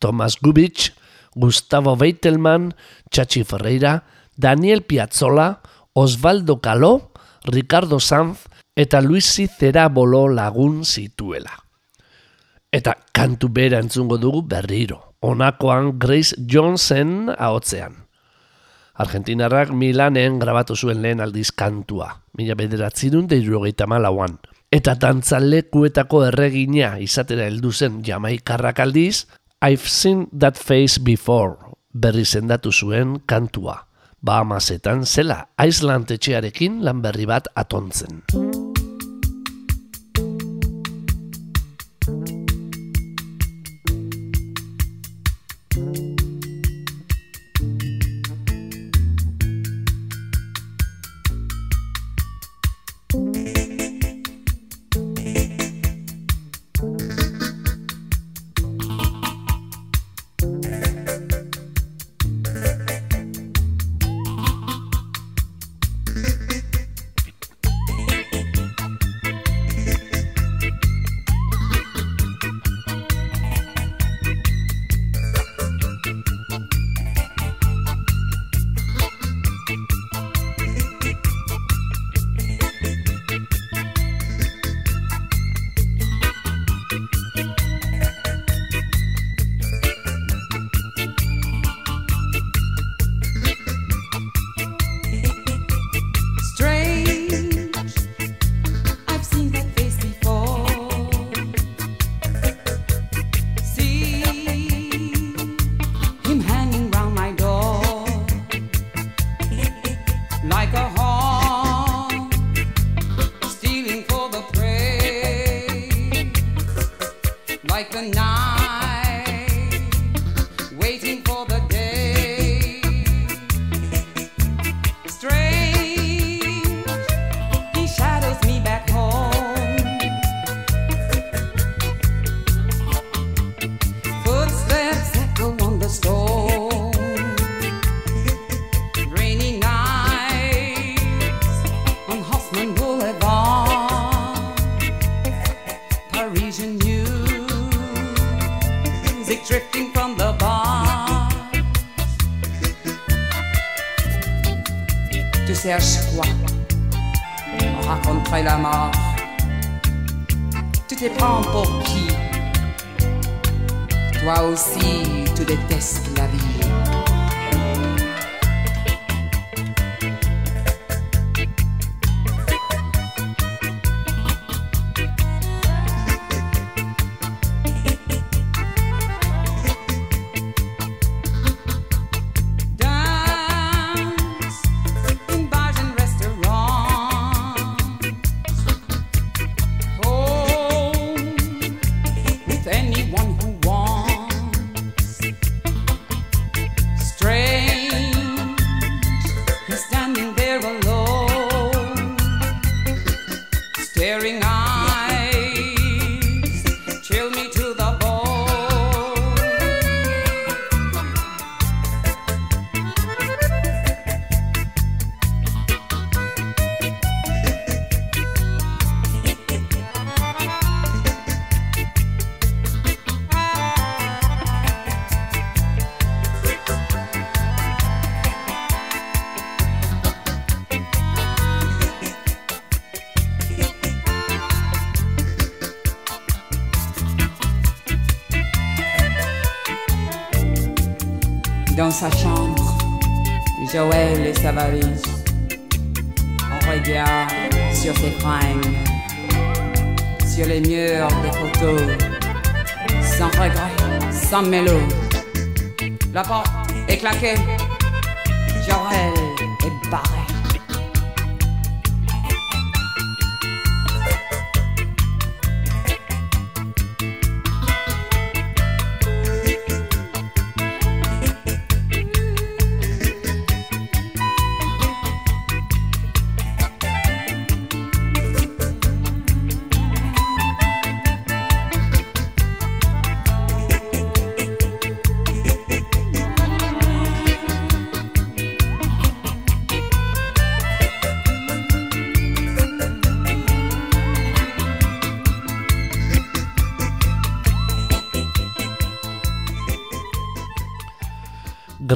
Thomas 0.00 0.38
Gubitsch, 0.42 0.90
Gustavo 1.36 1.94
Beitelman, 2.00 2.72
Txatxi 3.10 3.44
Ferreira, 3.44 4.00
Daniel 4.34 4.82
Piazzola, 4.82 5.60
Osvaldo 5.94 6.58
Caló, 6.60 7.12
Ricardo 7.44 8.00
Sanz 8.00 8.48
eta 8.74 9.00
Luisi 9.00 9.46
Zerabolo 9.46 10.26
lagun 10.28 10.82
zituela. 10.84 11.69
Eta 12.70 12.94
kantu 13.12 13.48
bera 13.50 13.80
entzungo 13.82 14.18
dugu 14.18 14.44
berriro. 14.46 15.16
Honakoan 15.20 15.98
Grace 15.98 16.36
Johnson 16.38 17.34
ahotzean. 17.36 18.06
Argentinarrak 18.94 19.72
Milanen 19.74 20.38
grabatu 20.38 20.76
zuen 20.76 21.02
lehen 21.02 21.20
aldiz 21.20 21.50
kantua. 21.50 22.22
Mila 22.38 22.54
bederatzirun 22.54 23.26
deirurogeita 23.26 23.88
malauan. 23.90 24.38
Eta 24.70 24.94
tantzalekuetako 25.02 26.24
erregina 26.28 26.94
izatera 27.02 27.48
heldu 27.50 27.72
zen 27.72 28.04
jamaikarrak 28.06 28.78
aldiz, 28.78 29.26
I've 29.60 29.88
seen 29.88 30.28
that 30.30 30.56
face 30.56 31.02
before, 31.02 31.74
berri 31.92 32.24
zendatu 32.24 32.70
zuen 32.72 33.18
kantua. 33.26 33.80
Bahamasetan 34.22 35.04
zela, 35.04 35.48
Iceland 35.58 36.12
etxearekin 36.14 36.84
lan 36.84 37.02
berri 37.02 37.26
bat 37.26 37.50
atontzen. 37.56 38.22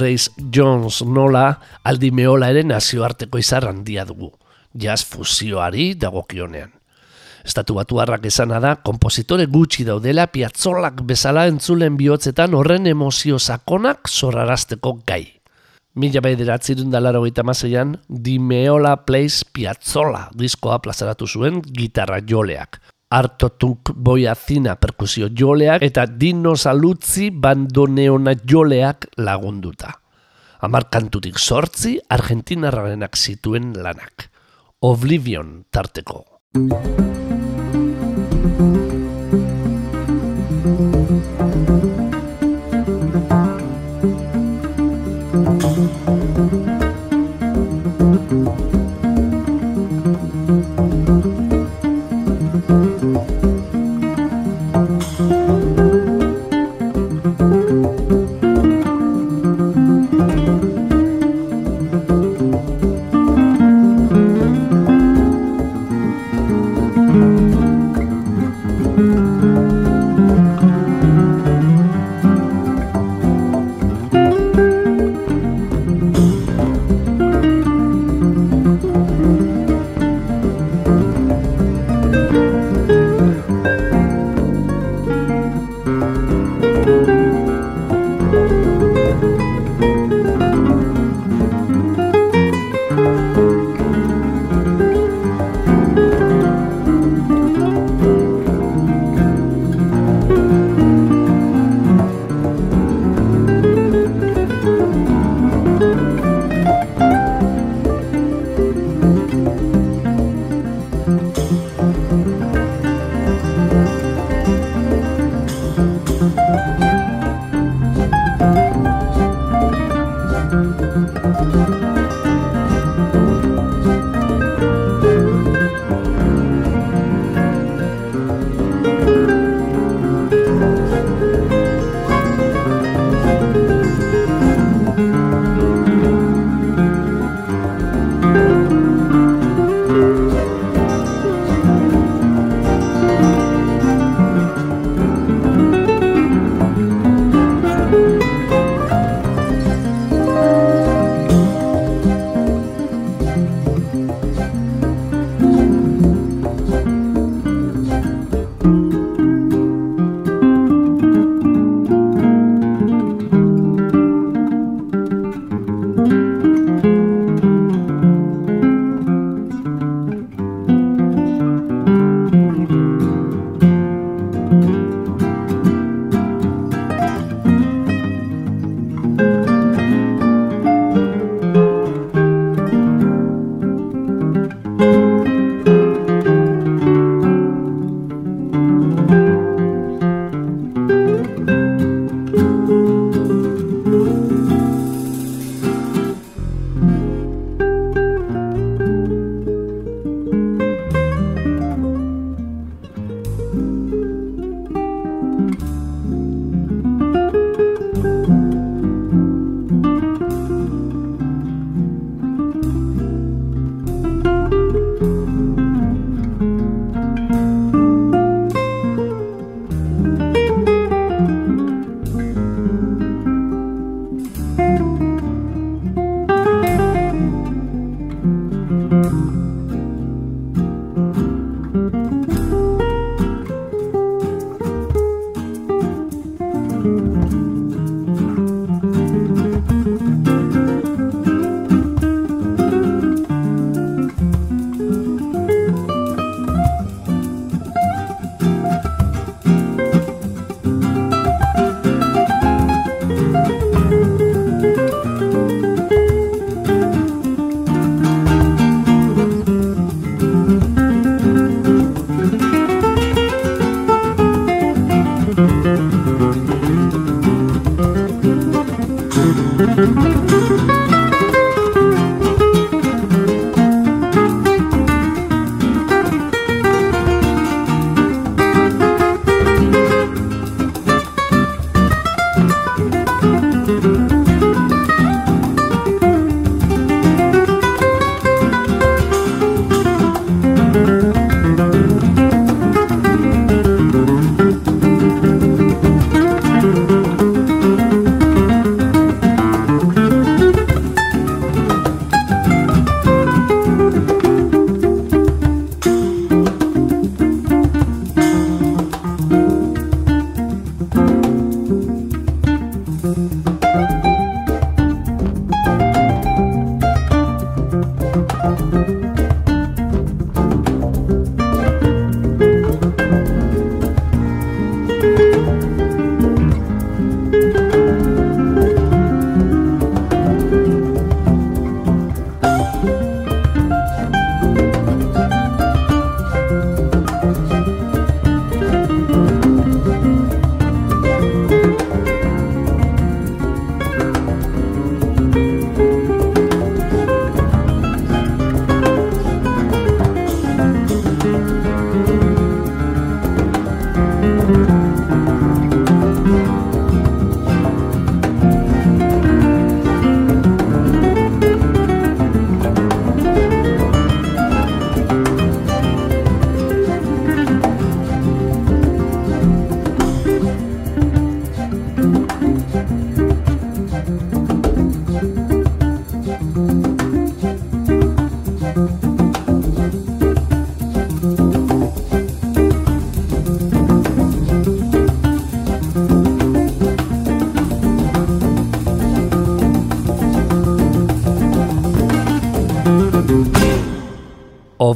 Grace 0.04 0.30
Jones 0.36 1.00
nola 1.08 1.46
aldi 1.88 2.10
meola 2.12 2.50
ere 2.52 2.60
nazioarteko 2.68 3.38
izar 3.40 3.64
handia 3.70 4.02
dugu, 4.04 4.26
jazz 4.76 5.00
fusioari 5.08 5.94
dagokionean. 5.96 6.74
Estatu 7.40 7.78
batu 7.78 8.02
harrak 8.02 8.26
esana 8.28 8.58
da, 8.60 8.74
kompositore 8.84 9.46
gutxi 9.48 9.86
daudela 9.88 10.26
piatzolak 10.28 11.00
bezala 11.08 11.46
entzulen 11.48 11.96
bihotzetan 11.96 12.52
horren 12.52 12.90
emozio 12.92 13.38
sakonak 13.40 14.12
zorarazteko 14.12 14.92
gai. 15.08 15.22
Mila 15.96 16.20
bederatzi 16.20 16.76
dundalaro 16.76 17.22
gaita 17.24 17.40
mazeian, 17.42 17.96
Di 18.08 18.36
Meola 18.38 18.98
Plays 19.06 19.40
Piazzola 19.56 20.26
diskoa 20.36 20.82
plazaratu 20.84 21.24
zuen 21.24 21.62
gitarra 21.64 22.20
joleak, 22.20 22.76
hartotuk 23.10 23.92
boiazina 23.94 24.76
perkusio 24.76 25.28
joleak 25.28 25.82
eta 25.82 26.06
dino 26.06 26.56
salutzi 26.56 27.30
bandoneona 27.30 28.34
joleak 28.44 29.08
lagunduta. 29.18 29.92
Amar 30.64 30.88
kantutik 30.88 31.38
sortzi 31.38 31.98
Argentinarrarenak 32.08 33.16
zituen 33.16 33.74
lanak. 33.82 34.30
Oblivion 34.80 35.64
tarteko. 35.70 36.24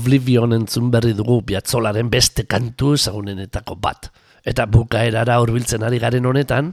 Oblivion 0.08 0.54
entzun 0.56 0.86
berri 0.88 1.10
dugu 1.12 1.42
Piazzolaren 1.44 2.08
beste 2.08 2.46
kantu 2.48 2.94
ezagunenetako 2.96 3.74
bat. 3.76 4.06
Eta 4.40 4.64
bukaerara 4.64 5.34
hurbiltzen 5.42 5.82
ari 5.84 5.98
garen 6.00 6.24
honetan, 6.24 6.70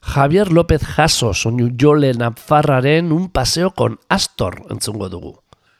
Javier 0.00 0.48
López 0.48 0.80
Jaso 0.94 1.34
soinu 1.34 1.66
jole 1.76 2.14
nafarraren 2.16 3.12
un 3.12 3.28
paseo 3.28 3.74
con 3.76 3.98
Astor 4.08 4.62
entzungo 4.70 5.10
dugu. 5.12 5.34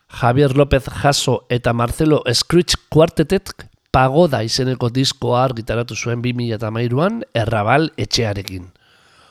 Javier 0.09 0.59
López 0.59 0.90
Jaso 0.92 1.46
eta 1.48 1.72
Marcelo 1.72 2.22
Screech 2.28 2.76
Quartetet 2.90 3.48
pagoda 3.90 4.42
izeneko 4.44 4.90
diskoa 4.92 5.46
argitaratu 5.46 5.96
zuen 5.96 6.20
2008an 6.20 7.22
errabal 7.32 7.94
etxearekin. 7.96 8.74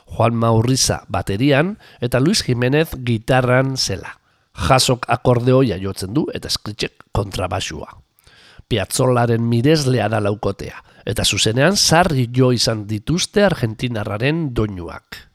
Juan 0.08 0.34
Maurriza 0.34 1.04
baterian 1.08 1.78
eta 2.02 2.18
Luis 2.18 2.42
Jiménez 2.42 2.98
gitarran 3.06 3.78
zela. 3.78 4.19
Jasok 4.60 5.08
akordeoia 5.08 5.78
jotzen 5.80 6.14
du 6.14 6.26
eta 6.36 6.50
Screechek 6.52 7.08
kontrabasua. 7.16 7.90
Piazzolaren 8.70 9.42
mireslea 9.42 10.10
da 10.12 10.20
laukotea, 10.22 10.84
eta 11.10 11.26
zuzenean 11.26 11.78
sarri 11.78 12.28
jo 12.36 12.52
izan 12.54 12.86
dituzte 12.90 13.46
Argentinarraren 13.48 14.50
doinuak. 14.54 15.29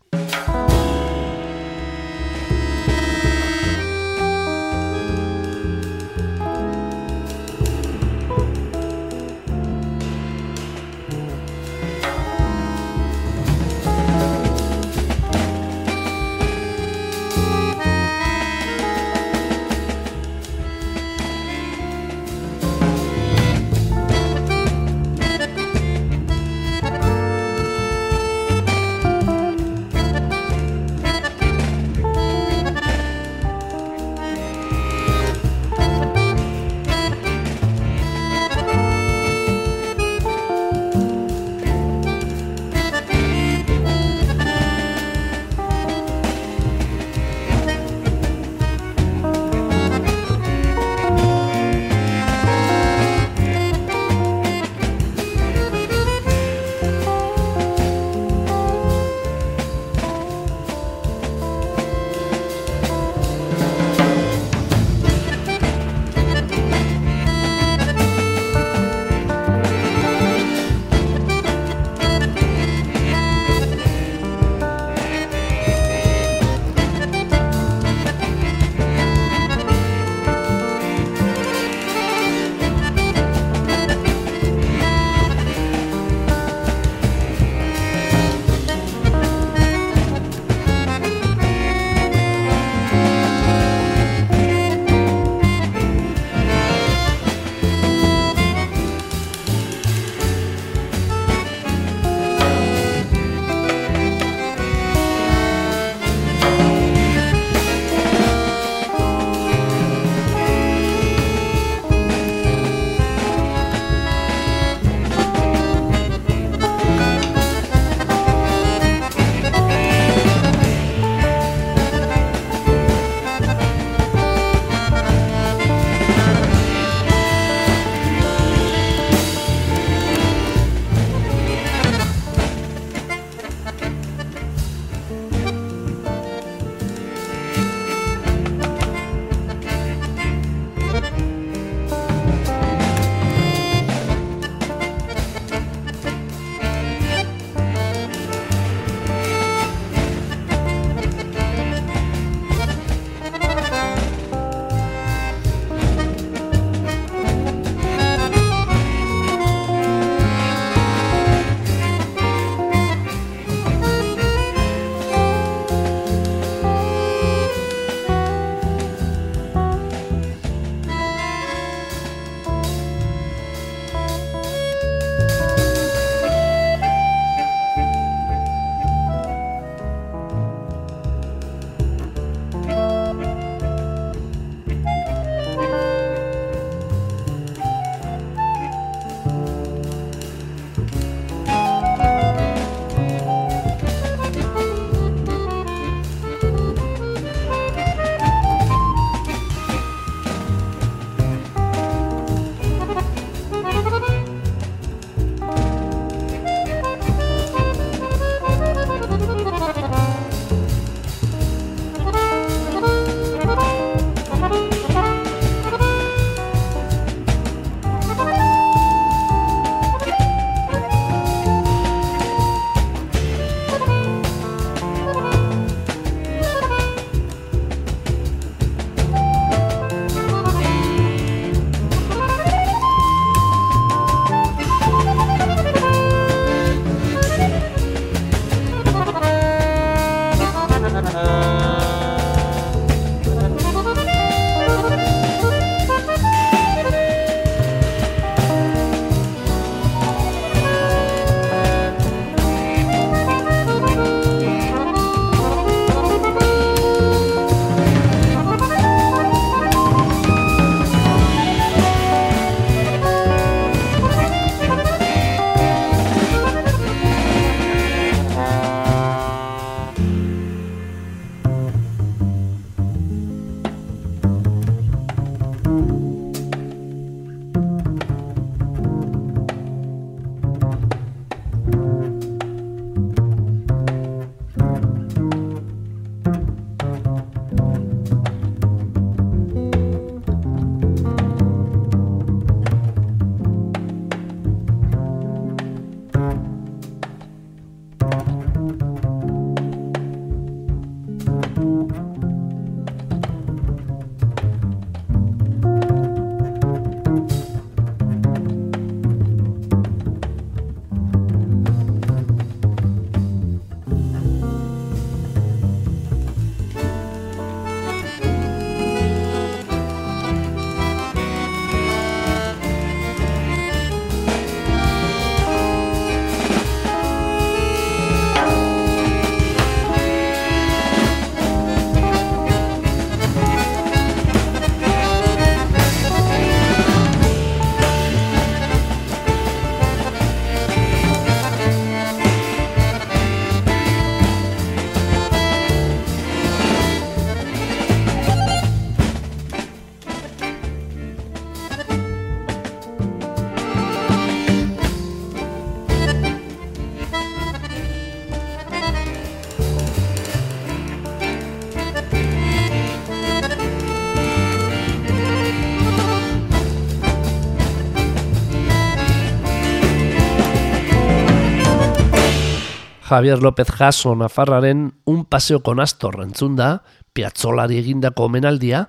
Javier 373.04 373.42
López 373.42 373.68
Jaso 373.70 374.16
Nafarraren 374.16 374.94
un 375.04 375.26
paseo 375.26 375.62
con 375.62 375.78
astor 375.78 376.22
entzun 376.22 376.56
da, 376.56 376.84
piatzolari 377.12 377.76
egindako 377.76 378.30
omenaldia, 378.30 378.86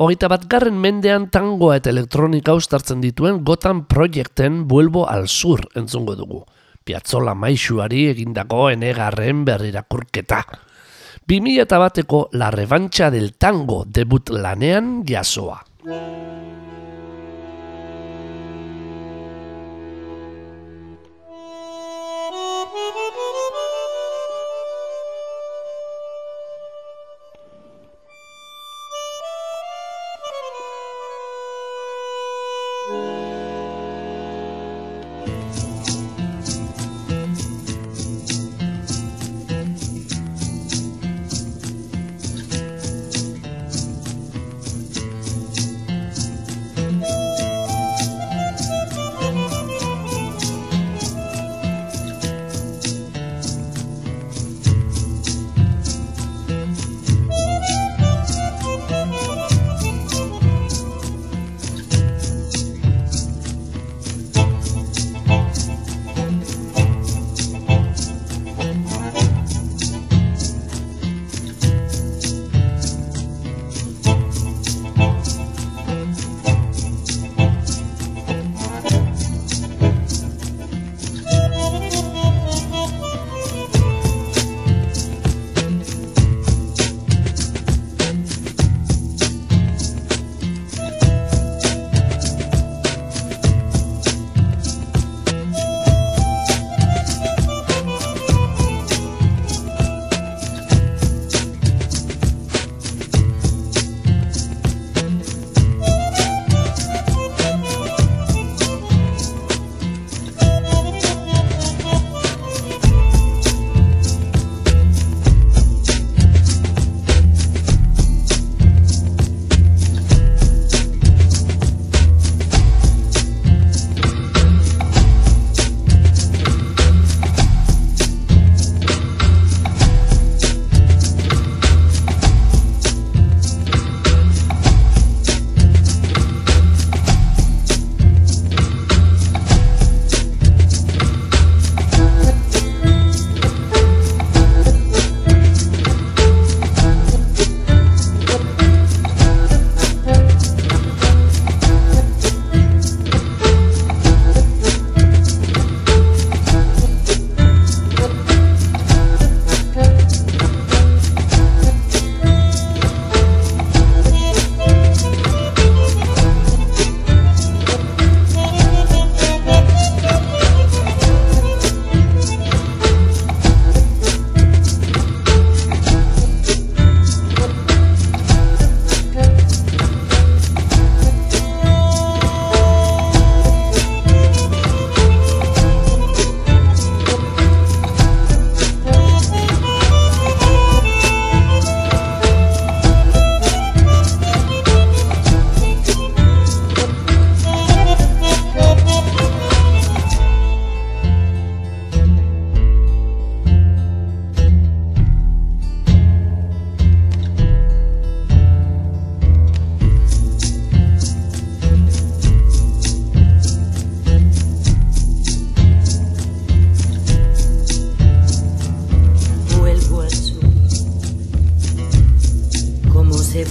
hogeita 0.00 0.30
bat 0.32 0.46
garren 0.48 0.78
mendean 0.80 1.26
tangoa 1.28 1.76
eta 1.76 1.92
elektronika 1.92 2.54
ustartzen 2.56 3.02
dituen 3.04 3.42
Gotham 3.44 3.84
Projecten 3.84 4.62
Buelbo 4.68 5.04
al 5.04 5.28
Sur 5.28 5.68
entzungo 5.76 6.16
dugu. 6.16 6.40
Piatzola 6.80 7.34
maixuari 7.36 8.06
egindako 8.08 8.70
enegarren 8.72 9.44
berrirakurketa. 9.44 10.40
2000 11.28 11.68
bateko 11.84 12.30
La 12.32 12.50
Revancha 12.50 13.10
del 13.10 13.34
Tango 13.36 13.84
debut 13.84 14.32
lanean 14.32 15.04
jasoa. 15.04 15.60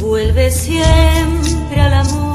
vuelve 0.08 0.50
siempre 0.52 1.82
al 1.82 1.94
amor. 1.94 2.27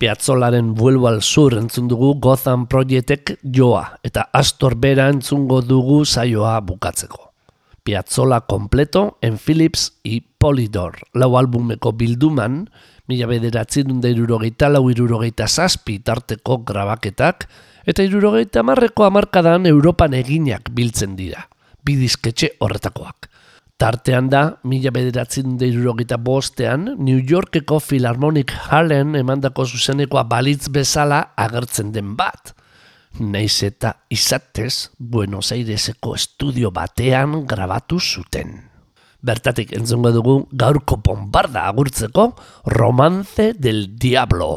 Piazzolaren 0.00 0.74
Vuelvo 0.74 1.08
al 1.08 1.20
Sur 1.20 1.52
entzun 1.58 1.84
dugu 1.84 2.14
Gotham 2.24 2.62
Projectek 2.72 3.34
joa 3.44 3.98
eta 4.00 4.22
Astor 4.32 4.72
Bera 4.80 5.10
entzungo 5.12 5.58
dugu 5.60 6.06
saioa 6.06 6.54
bukatzeko. 6.64 7.26
Piazzola 7.84 8.38
kompleto 8.48 9.18
en 9.20 9.36
Philips 9.36 10.00
i 10.02 10.22
Polydor, 10.22 10.96
lau 11.12 11.36
albumeko 11.36 11.92
bilduman, 11.92 12.62
mila 13.12 13.28
bederatzen 13.28 13.92
dunda 13.92 14.08
irurogeita 14.08 14.70
lau 14.72 14.86
irurogeita 14.88 15.44
zazpi 15.44 15.98
tarteko 16.00 16.62
grabaketak, 16.64 17.44
eta 17.84 18.00
irurogeita 18.00 18.64
marreko 18.64 19.04
amarkadan 19.04 19.68
Europan 19.68 20.16
eginak 20.16 20.72
biltzen 20.72 21.12
dira, 21.20 21.44
bidizketxe 21.84 22.54
horretakoak. 22.64 23.29
Tartean 23.80 24.26
da, 24.28 24.42
mila 24.68 24.90
bederatzen 24.92 25.54
deirurogeita 25.56 26.18
bostean, 26.20 26.82
New 27.00 27.16
Yorkeko 27.16 27.78
Philharmonic 27.80 28.52
Hallen 28.68 29.14
emandako 29.16 29.64
zuzenekoa 29.64 30.26
balitz 30.28 30.68
bezala 30.68 31.22
agertzen 31.32 31.94
den 31.94 32.12
bat. 32.18 32.52
Naiz 33.24 33.62
eta 33.64 33.94
izatez, 34.12 34.90
Buenos 34.98 35.48
Aireseko 35.56 36.12
estudio 36.18 36.68
batean 36.76 37.46
grabatu 37.48 37.96
zuten. 37.96 38.52
Bertatik 39.24 39.72
entzungo 39.72 40.12
dugu 40.12 40.36
gaurko 40.52 41.00
bombarda 41.00 41.64
agurtzeko 41.72 42.34
Romance 42.76 43.54
del 43.56 43.86
Diablo. 43.96 44.50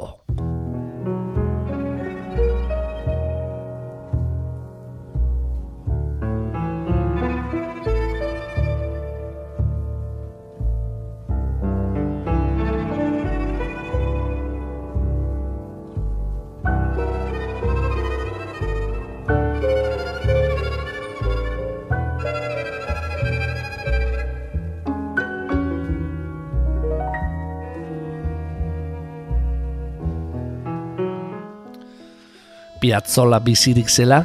Piazzola 32.83 33.39
bizirik 33.39 33.87
zela, 33.87 34.19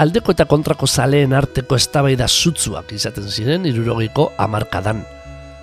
aldeko 0.00 0.34
eta 0.34 0.46
kontrako 0.50 0.88
zaleen 0.88 1.34
arteko 1.36 1.78
eztabaida 1.78 2.26
zutzuak 2.26 2.90
izaten 2.96 3.28
ziren 3.30 3.68
irurogiko 3.70 4.32
amarkadan. 4.38 5.04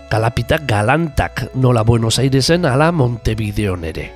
Kalapitak 0.07 0.63
galantak 0.69 1.49
nola 1.59 1.83
Buenos 1.83 2.15
Airesen 2.23 2.65
ala 2.65 2.93
Montevideon 2.95 3.83
ere. 3.89 4.07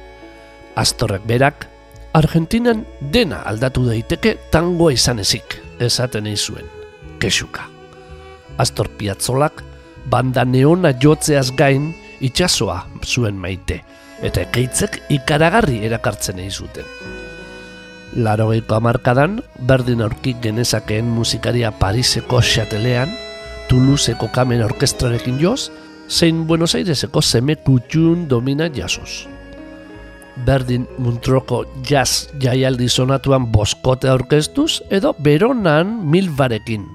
Astorrek 0.80 1.28
berak, 1.28 1.68
Argentinan 2.16 2.86
dena 3.12 3.38
aldatu 3.48 3.86
daiteke 3.88 4.34
tangoa 4.52 4.92
izan 4.92 5.20
ezik, 5.24 5.56
esaten 5.80 6.28
zuen, 6.36 6.68
kesuka. 7.20 7.68
Astor 8.60 8.90
Piazzolak, 9.00 9.64
banda 10.12 10.44
neona 10.44 10.92
jotzeaz 10.92 11.52
gain, 11.56 11.94
itxasoa 12.20 12.84
zuen 13.06 13.40
maite, 13.40 13.82
eta 14.22 14.44
ekeitzek 14.44 15.02
ikaragarri 15.10 15.86
erakartzen 15.88 16.44
zuten. 16.52 16.84
Larogeiko 18.16 18.76
amarkadan, 18.76 19.40
berdin 19.68 20.02
aurkik 20.04 20.42
genezakeen 20.44 21.08
musikaria 21.08 21.72
Pariseko 21.72 22.42
xatelean, 22.44 23.12
Toulouseko 23.70 24.28
kamen 24.36 24.64
orkestrarekin 24.66 25.40
joz, 25.40 25.70
zein 26.12 26.44
Buenos 26.48 26.76
Aireseko 26.76 27.22
zeme 27.22 27.56
kutxun 27.56 28.28
domina 28.28 28.68
jasoz. 28.68 29.28
Berdin 30.46 30.88
Muntroko 31.00 31.64
jazz 31.88 32.28
jaialdi 32.42 32.90
sonatuan 32.90 33.48
boskote 33.52 34.12
aurkeztuz, 34.12 34.82
edo 34.90 35.16
Beronan 35.20 36.02
milbarekin, 36.12 36.88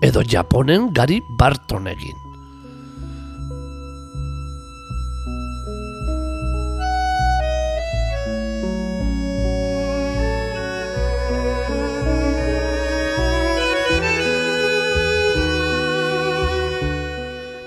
edo 0.00 0.24
Japonen 0.24 0.92
gari 0.96 1.20
Bartonekin. 1.38 2.23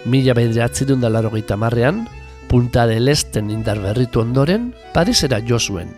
Mila 0.08 0.34
bederatzerun 0.34 1.02
da 1.02 1.10
laro 1.10 1.32
marrean, 1.58 2.08
Punta 2.48 2.88
del 2.88 3.10
Esten 3.10 3.50
indar 3.52 3.80
berritu 3.80 4.22
ondoren, 4.22 4.74
Parisera 4.94 5.42
jo 5.46 5.60
zuen, 5.60 5.90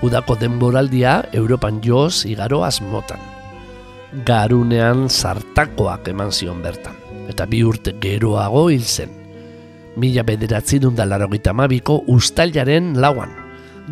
udako 0.00 0.36
denboraldia 0.36 1.28
Europan 1.32 1.82
joz 1.82 2.24
igaro 2.24 2.64
asmotan. 2.64 3.20
Garunean 4.24 5.10
sartakoak 5.10 6.08
eman 6.08 6.32
zion 6.32 6.62
bertan, 6.62 6.96
eta 7.28 7.44
bi 7.44 7.62
urte 7.62 7.92
geroago 8.00 8.70
hil 8.70 8.84
zen. 8.84 9.10
Mila 9.96 10.22
bederatzerun 10.22 10.96
da 10.96 11.04
laro 11.04 11.28
mabiko 11.52 12.02
ustailaren 12.06 12.98
lauan, 12.98 13.28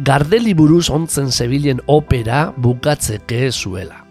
gardeli 0.03 0.55
buruz 0.55 0.89
ontzen 0.89 1.31
zebilen 1.31 1.81
opera 1.87 2.53
bukatzeke 2.57 3.53
zuela. 3.53 4.07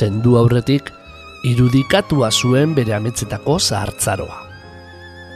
Zendu 0.00 0.36
aurretik 0.40 0.90
irudikatua 1.44 2.30
zuen 2.30 2.74
bere 2.76 2.94
ametzetako 2.96 3.58
zahartzaroa. 3.60 4.38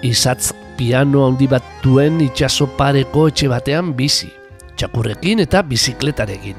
Izatz 0.04 0.52
piano 0.78 1.24
handi 1.26 1.48
bat 1.48 1.64
duen 1.84 2.20
itxaso 2.24 2.68
pareko 2.78 3.28
etxe 3.30 3.48
batean 3.52 3.92
bizi, 3.96 4.30
txakurrekin 4.76 5.44
eta 5.44 5.62
bizikletarekin. 5.68 6.56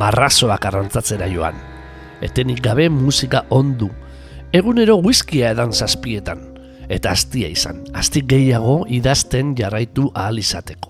Marrazoak 0.00 0.66
arrantzatzera 0.70 1.28
joan. 1.32 1.56
Etenik 2.22 2.60
gabe 2.62 2.88
musika 2.92 3.44
ondu. 3.50 3.88
Egunero 4.52 4.98
whiskia 5.00 5.54
edan 5.54 5.72
zazpietan. 5.72 6.46
Eta 6.90 7.14
astia 7.14 7.48
izan, 7.48 7.84
asti 7.94 8.24
gehiago 8.26 8.82
idazten 8.90 9.54
jarraitu 9.58 10.10
ahal 10.14 10.42
izateko. 10.42 10.89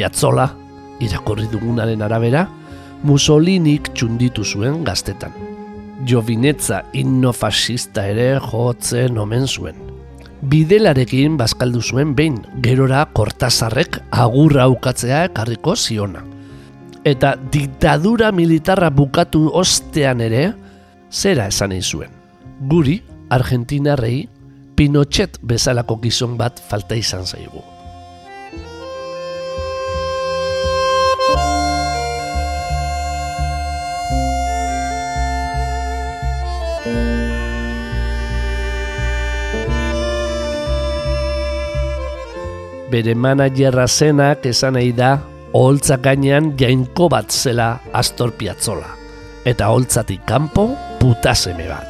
Piazzola, 0.00 0.46
irakorri 1.04 1.44
dugunaren 1.52 2.00
arabera, 2.00 2.46
Mussolinik 3.04 3.90
txunditu 3.92 4.44
zuen 4.44 4.78
gaztetan. 4.84 5.34
Jovinetza 6.08 6.78
innofasista 6.96 8.06
ere 8.08 8.38
jotzen 8.40 9.18
omen 9.20 9.44
zuen. 9.44 9.76
Bidelarekin 10.52 11.36
bazkaldu 11.36 11.82
zuen 11.84 12.14
behin, 12.16 12.38
gerora 12.64 13.02
kortazarrek 13.12 13.98
agurra 14.24 14.64
aukatzea 14.70 15.26
ekarriko 15.28 15.74
ziona. 15.76 16.22
Eta 17.04 17.34
diktadura 17.52 18.30
militarra 18.32 18.88
bukatu 18.88 19.50
ostean 19.52 20.22
ere, 20.24 20.46
zera 21.12 21.50
esan 21.52 21.76
zuen. 21.82 22.08
Guri, 22.72 23.02
Argentinarrei, 23.28 24.30
Pinochet 24.76 25.36
bezalako 25.44 25.98
gizon 26.00 26.38
bat 26.40 26.56
falta 26.70 26.96
izan 26.96 27.26
zaigu. 27.26 27.69
Bere 42.90 43.14
manajerra 43.14 43.86
zenak 43.88 44.46
esan 44.50 44.74
nahi 44.78 44.92
da 44.96 45.12
oholtzak 45.52 46.02
gainean 46.06 46.52
jainko 46.58 47.08
bat 47.12 47.30
zela 47.30 47.70
Astor 47.92 48.34
Piazzola 48.38 48.90
eta 49.44 49.70
oholtzatik 49.72 50.26
kanpo 50.28 50.70
putaseme 51.00 51.68
bat. 51.70 51.89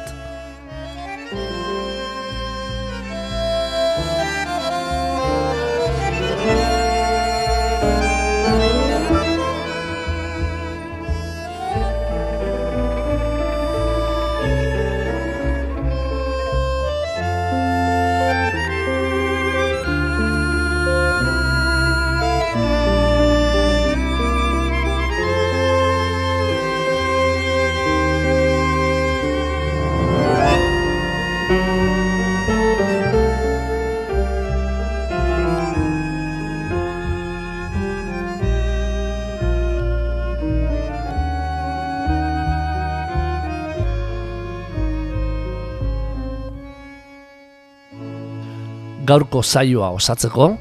Gaurko 49.11 49.43
zaioa 49.43 49.91
osatzeko, 49.97 50.53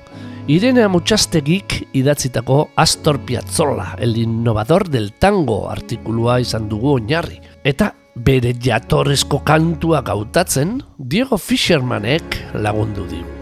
Irene 0.51 0.82
Amutxastegik 0.82 1.76
idatzitako 1.94 2.70
Astor 2.82 3.20
Piazzolla, 3.26 3.92
el 4.03 4.16
innovador 4.18 4.88
del 4.90 5.12
tango 5.12 5.61
artikulua 5.70 6.40
izan 6.42 6.66
dugu 6.72 6.96
oinarri. 6.96 7.38
Eta 7.62 7.92
bere 8.16 8.57
jatorrezko 8.59 9.44
kantua 9.46 10.03
gautatzen, 10.03 10.80
Diego 10.98 11.38
Fishermanek 11.38 12.40
lagundu 12.66 13.07
digu. 13.12 13.39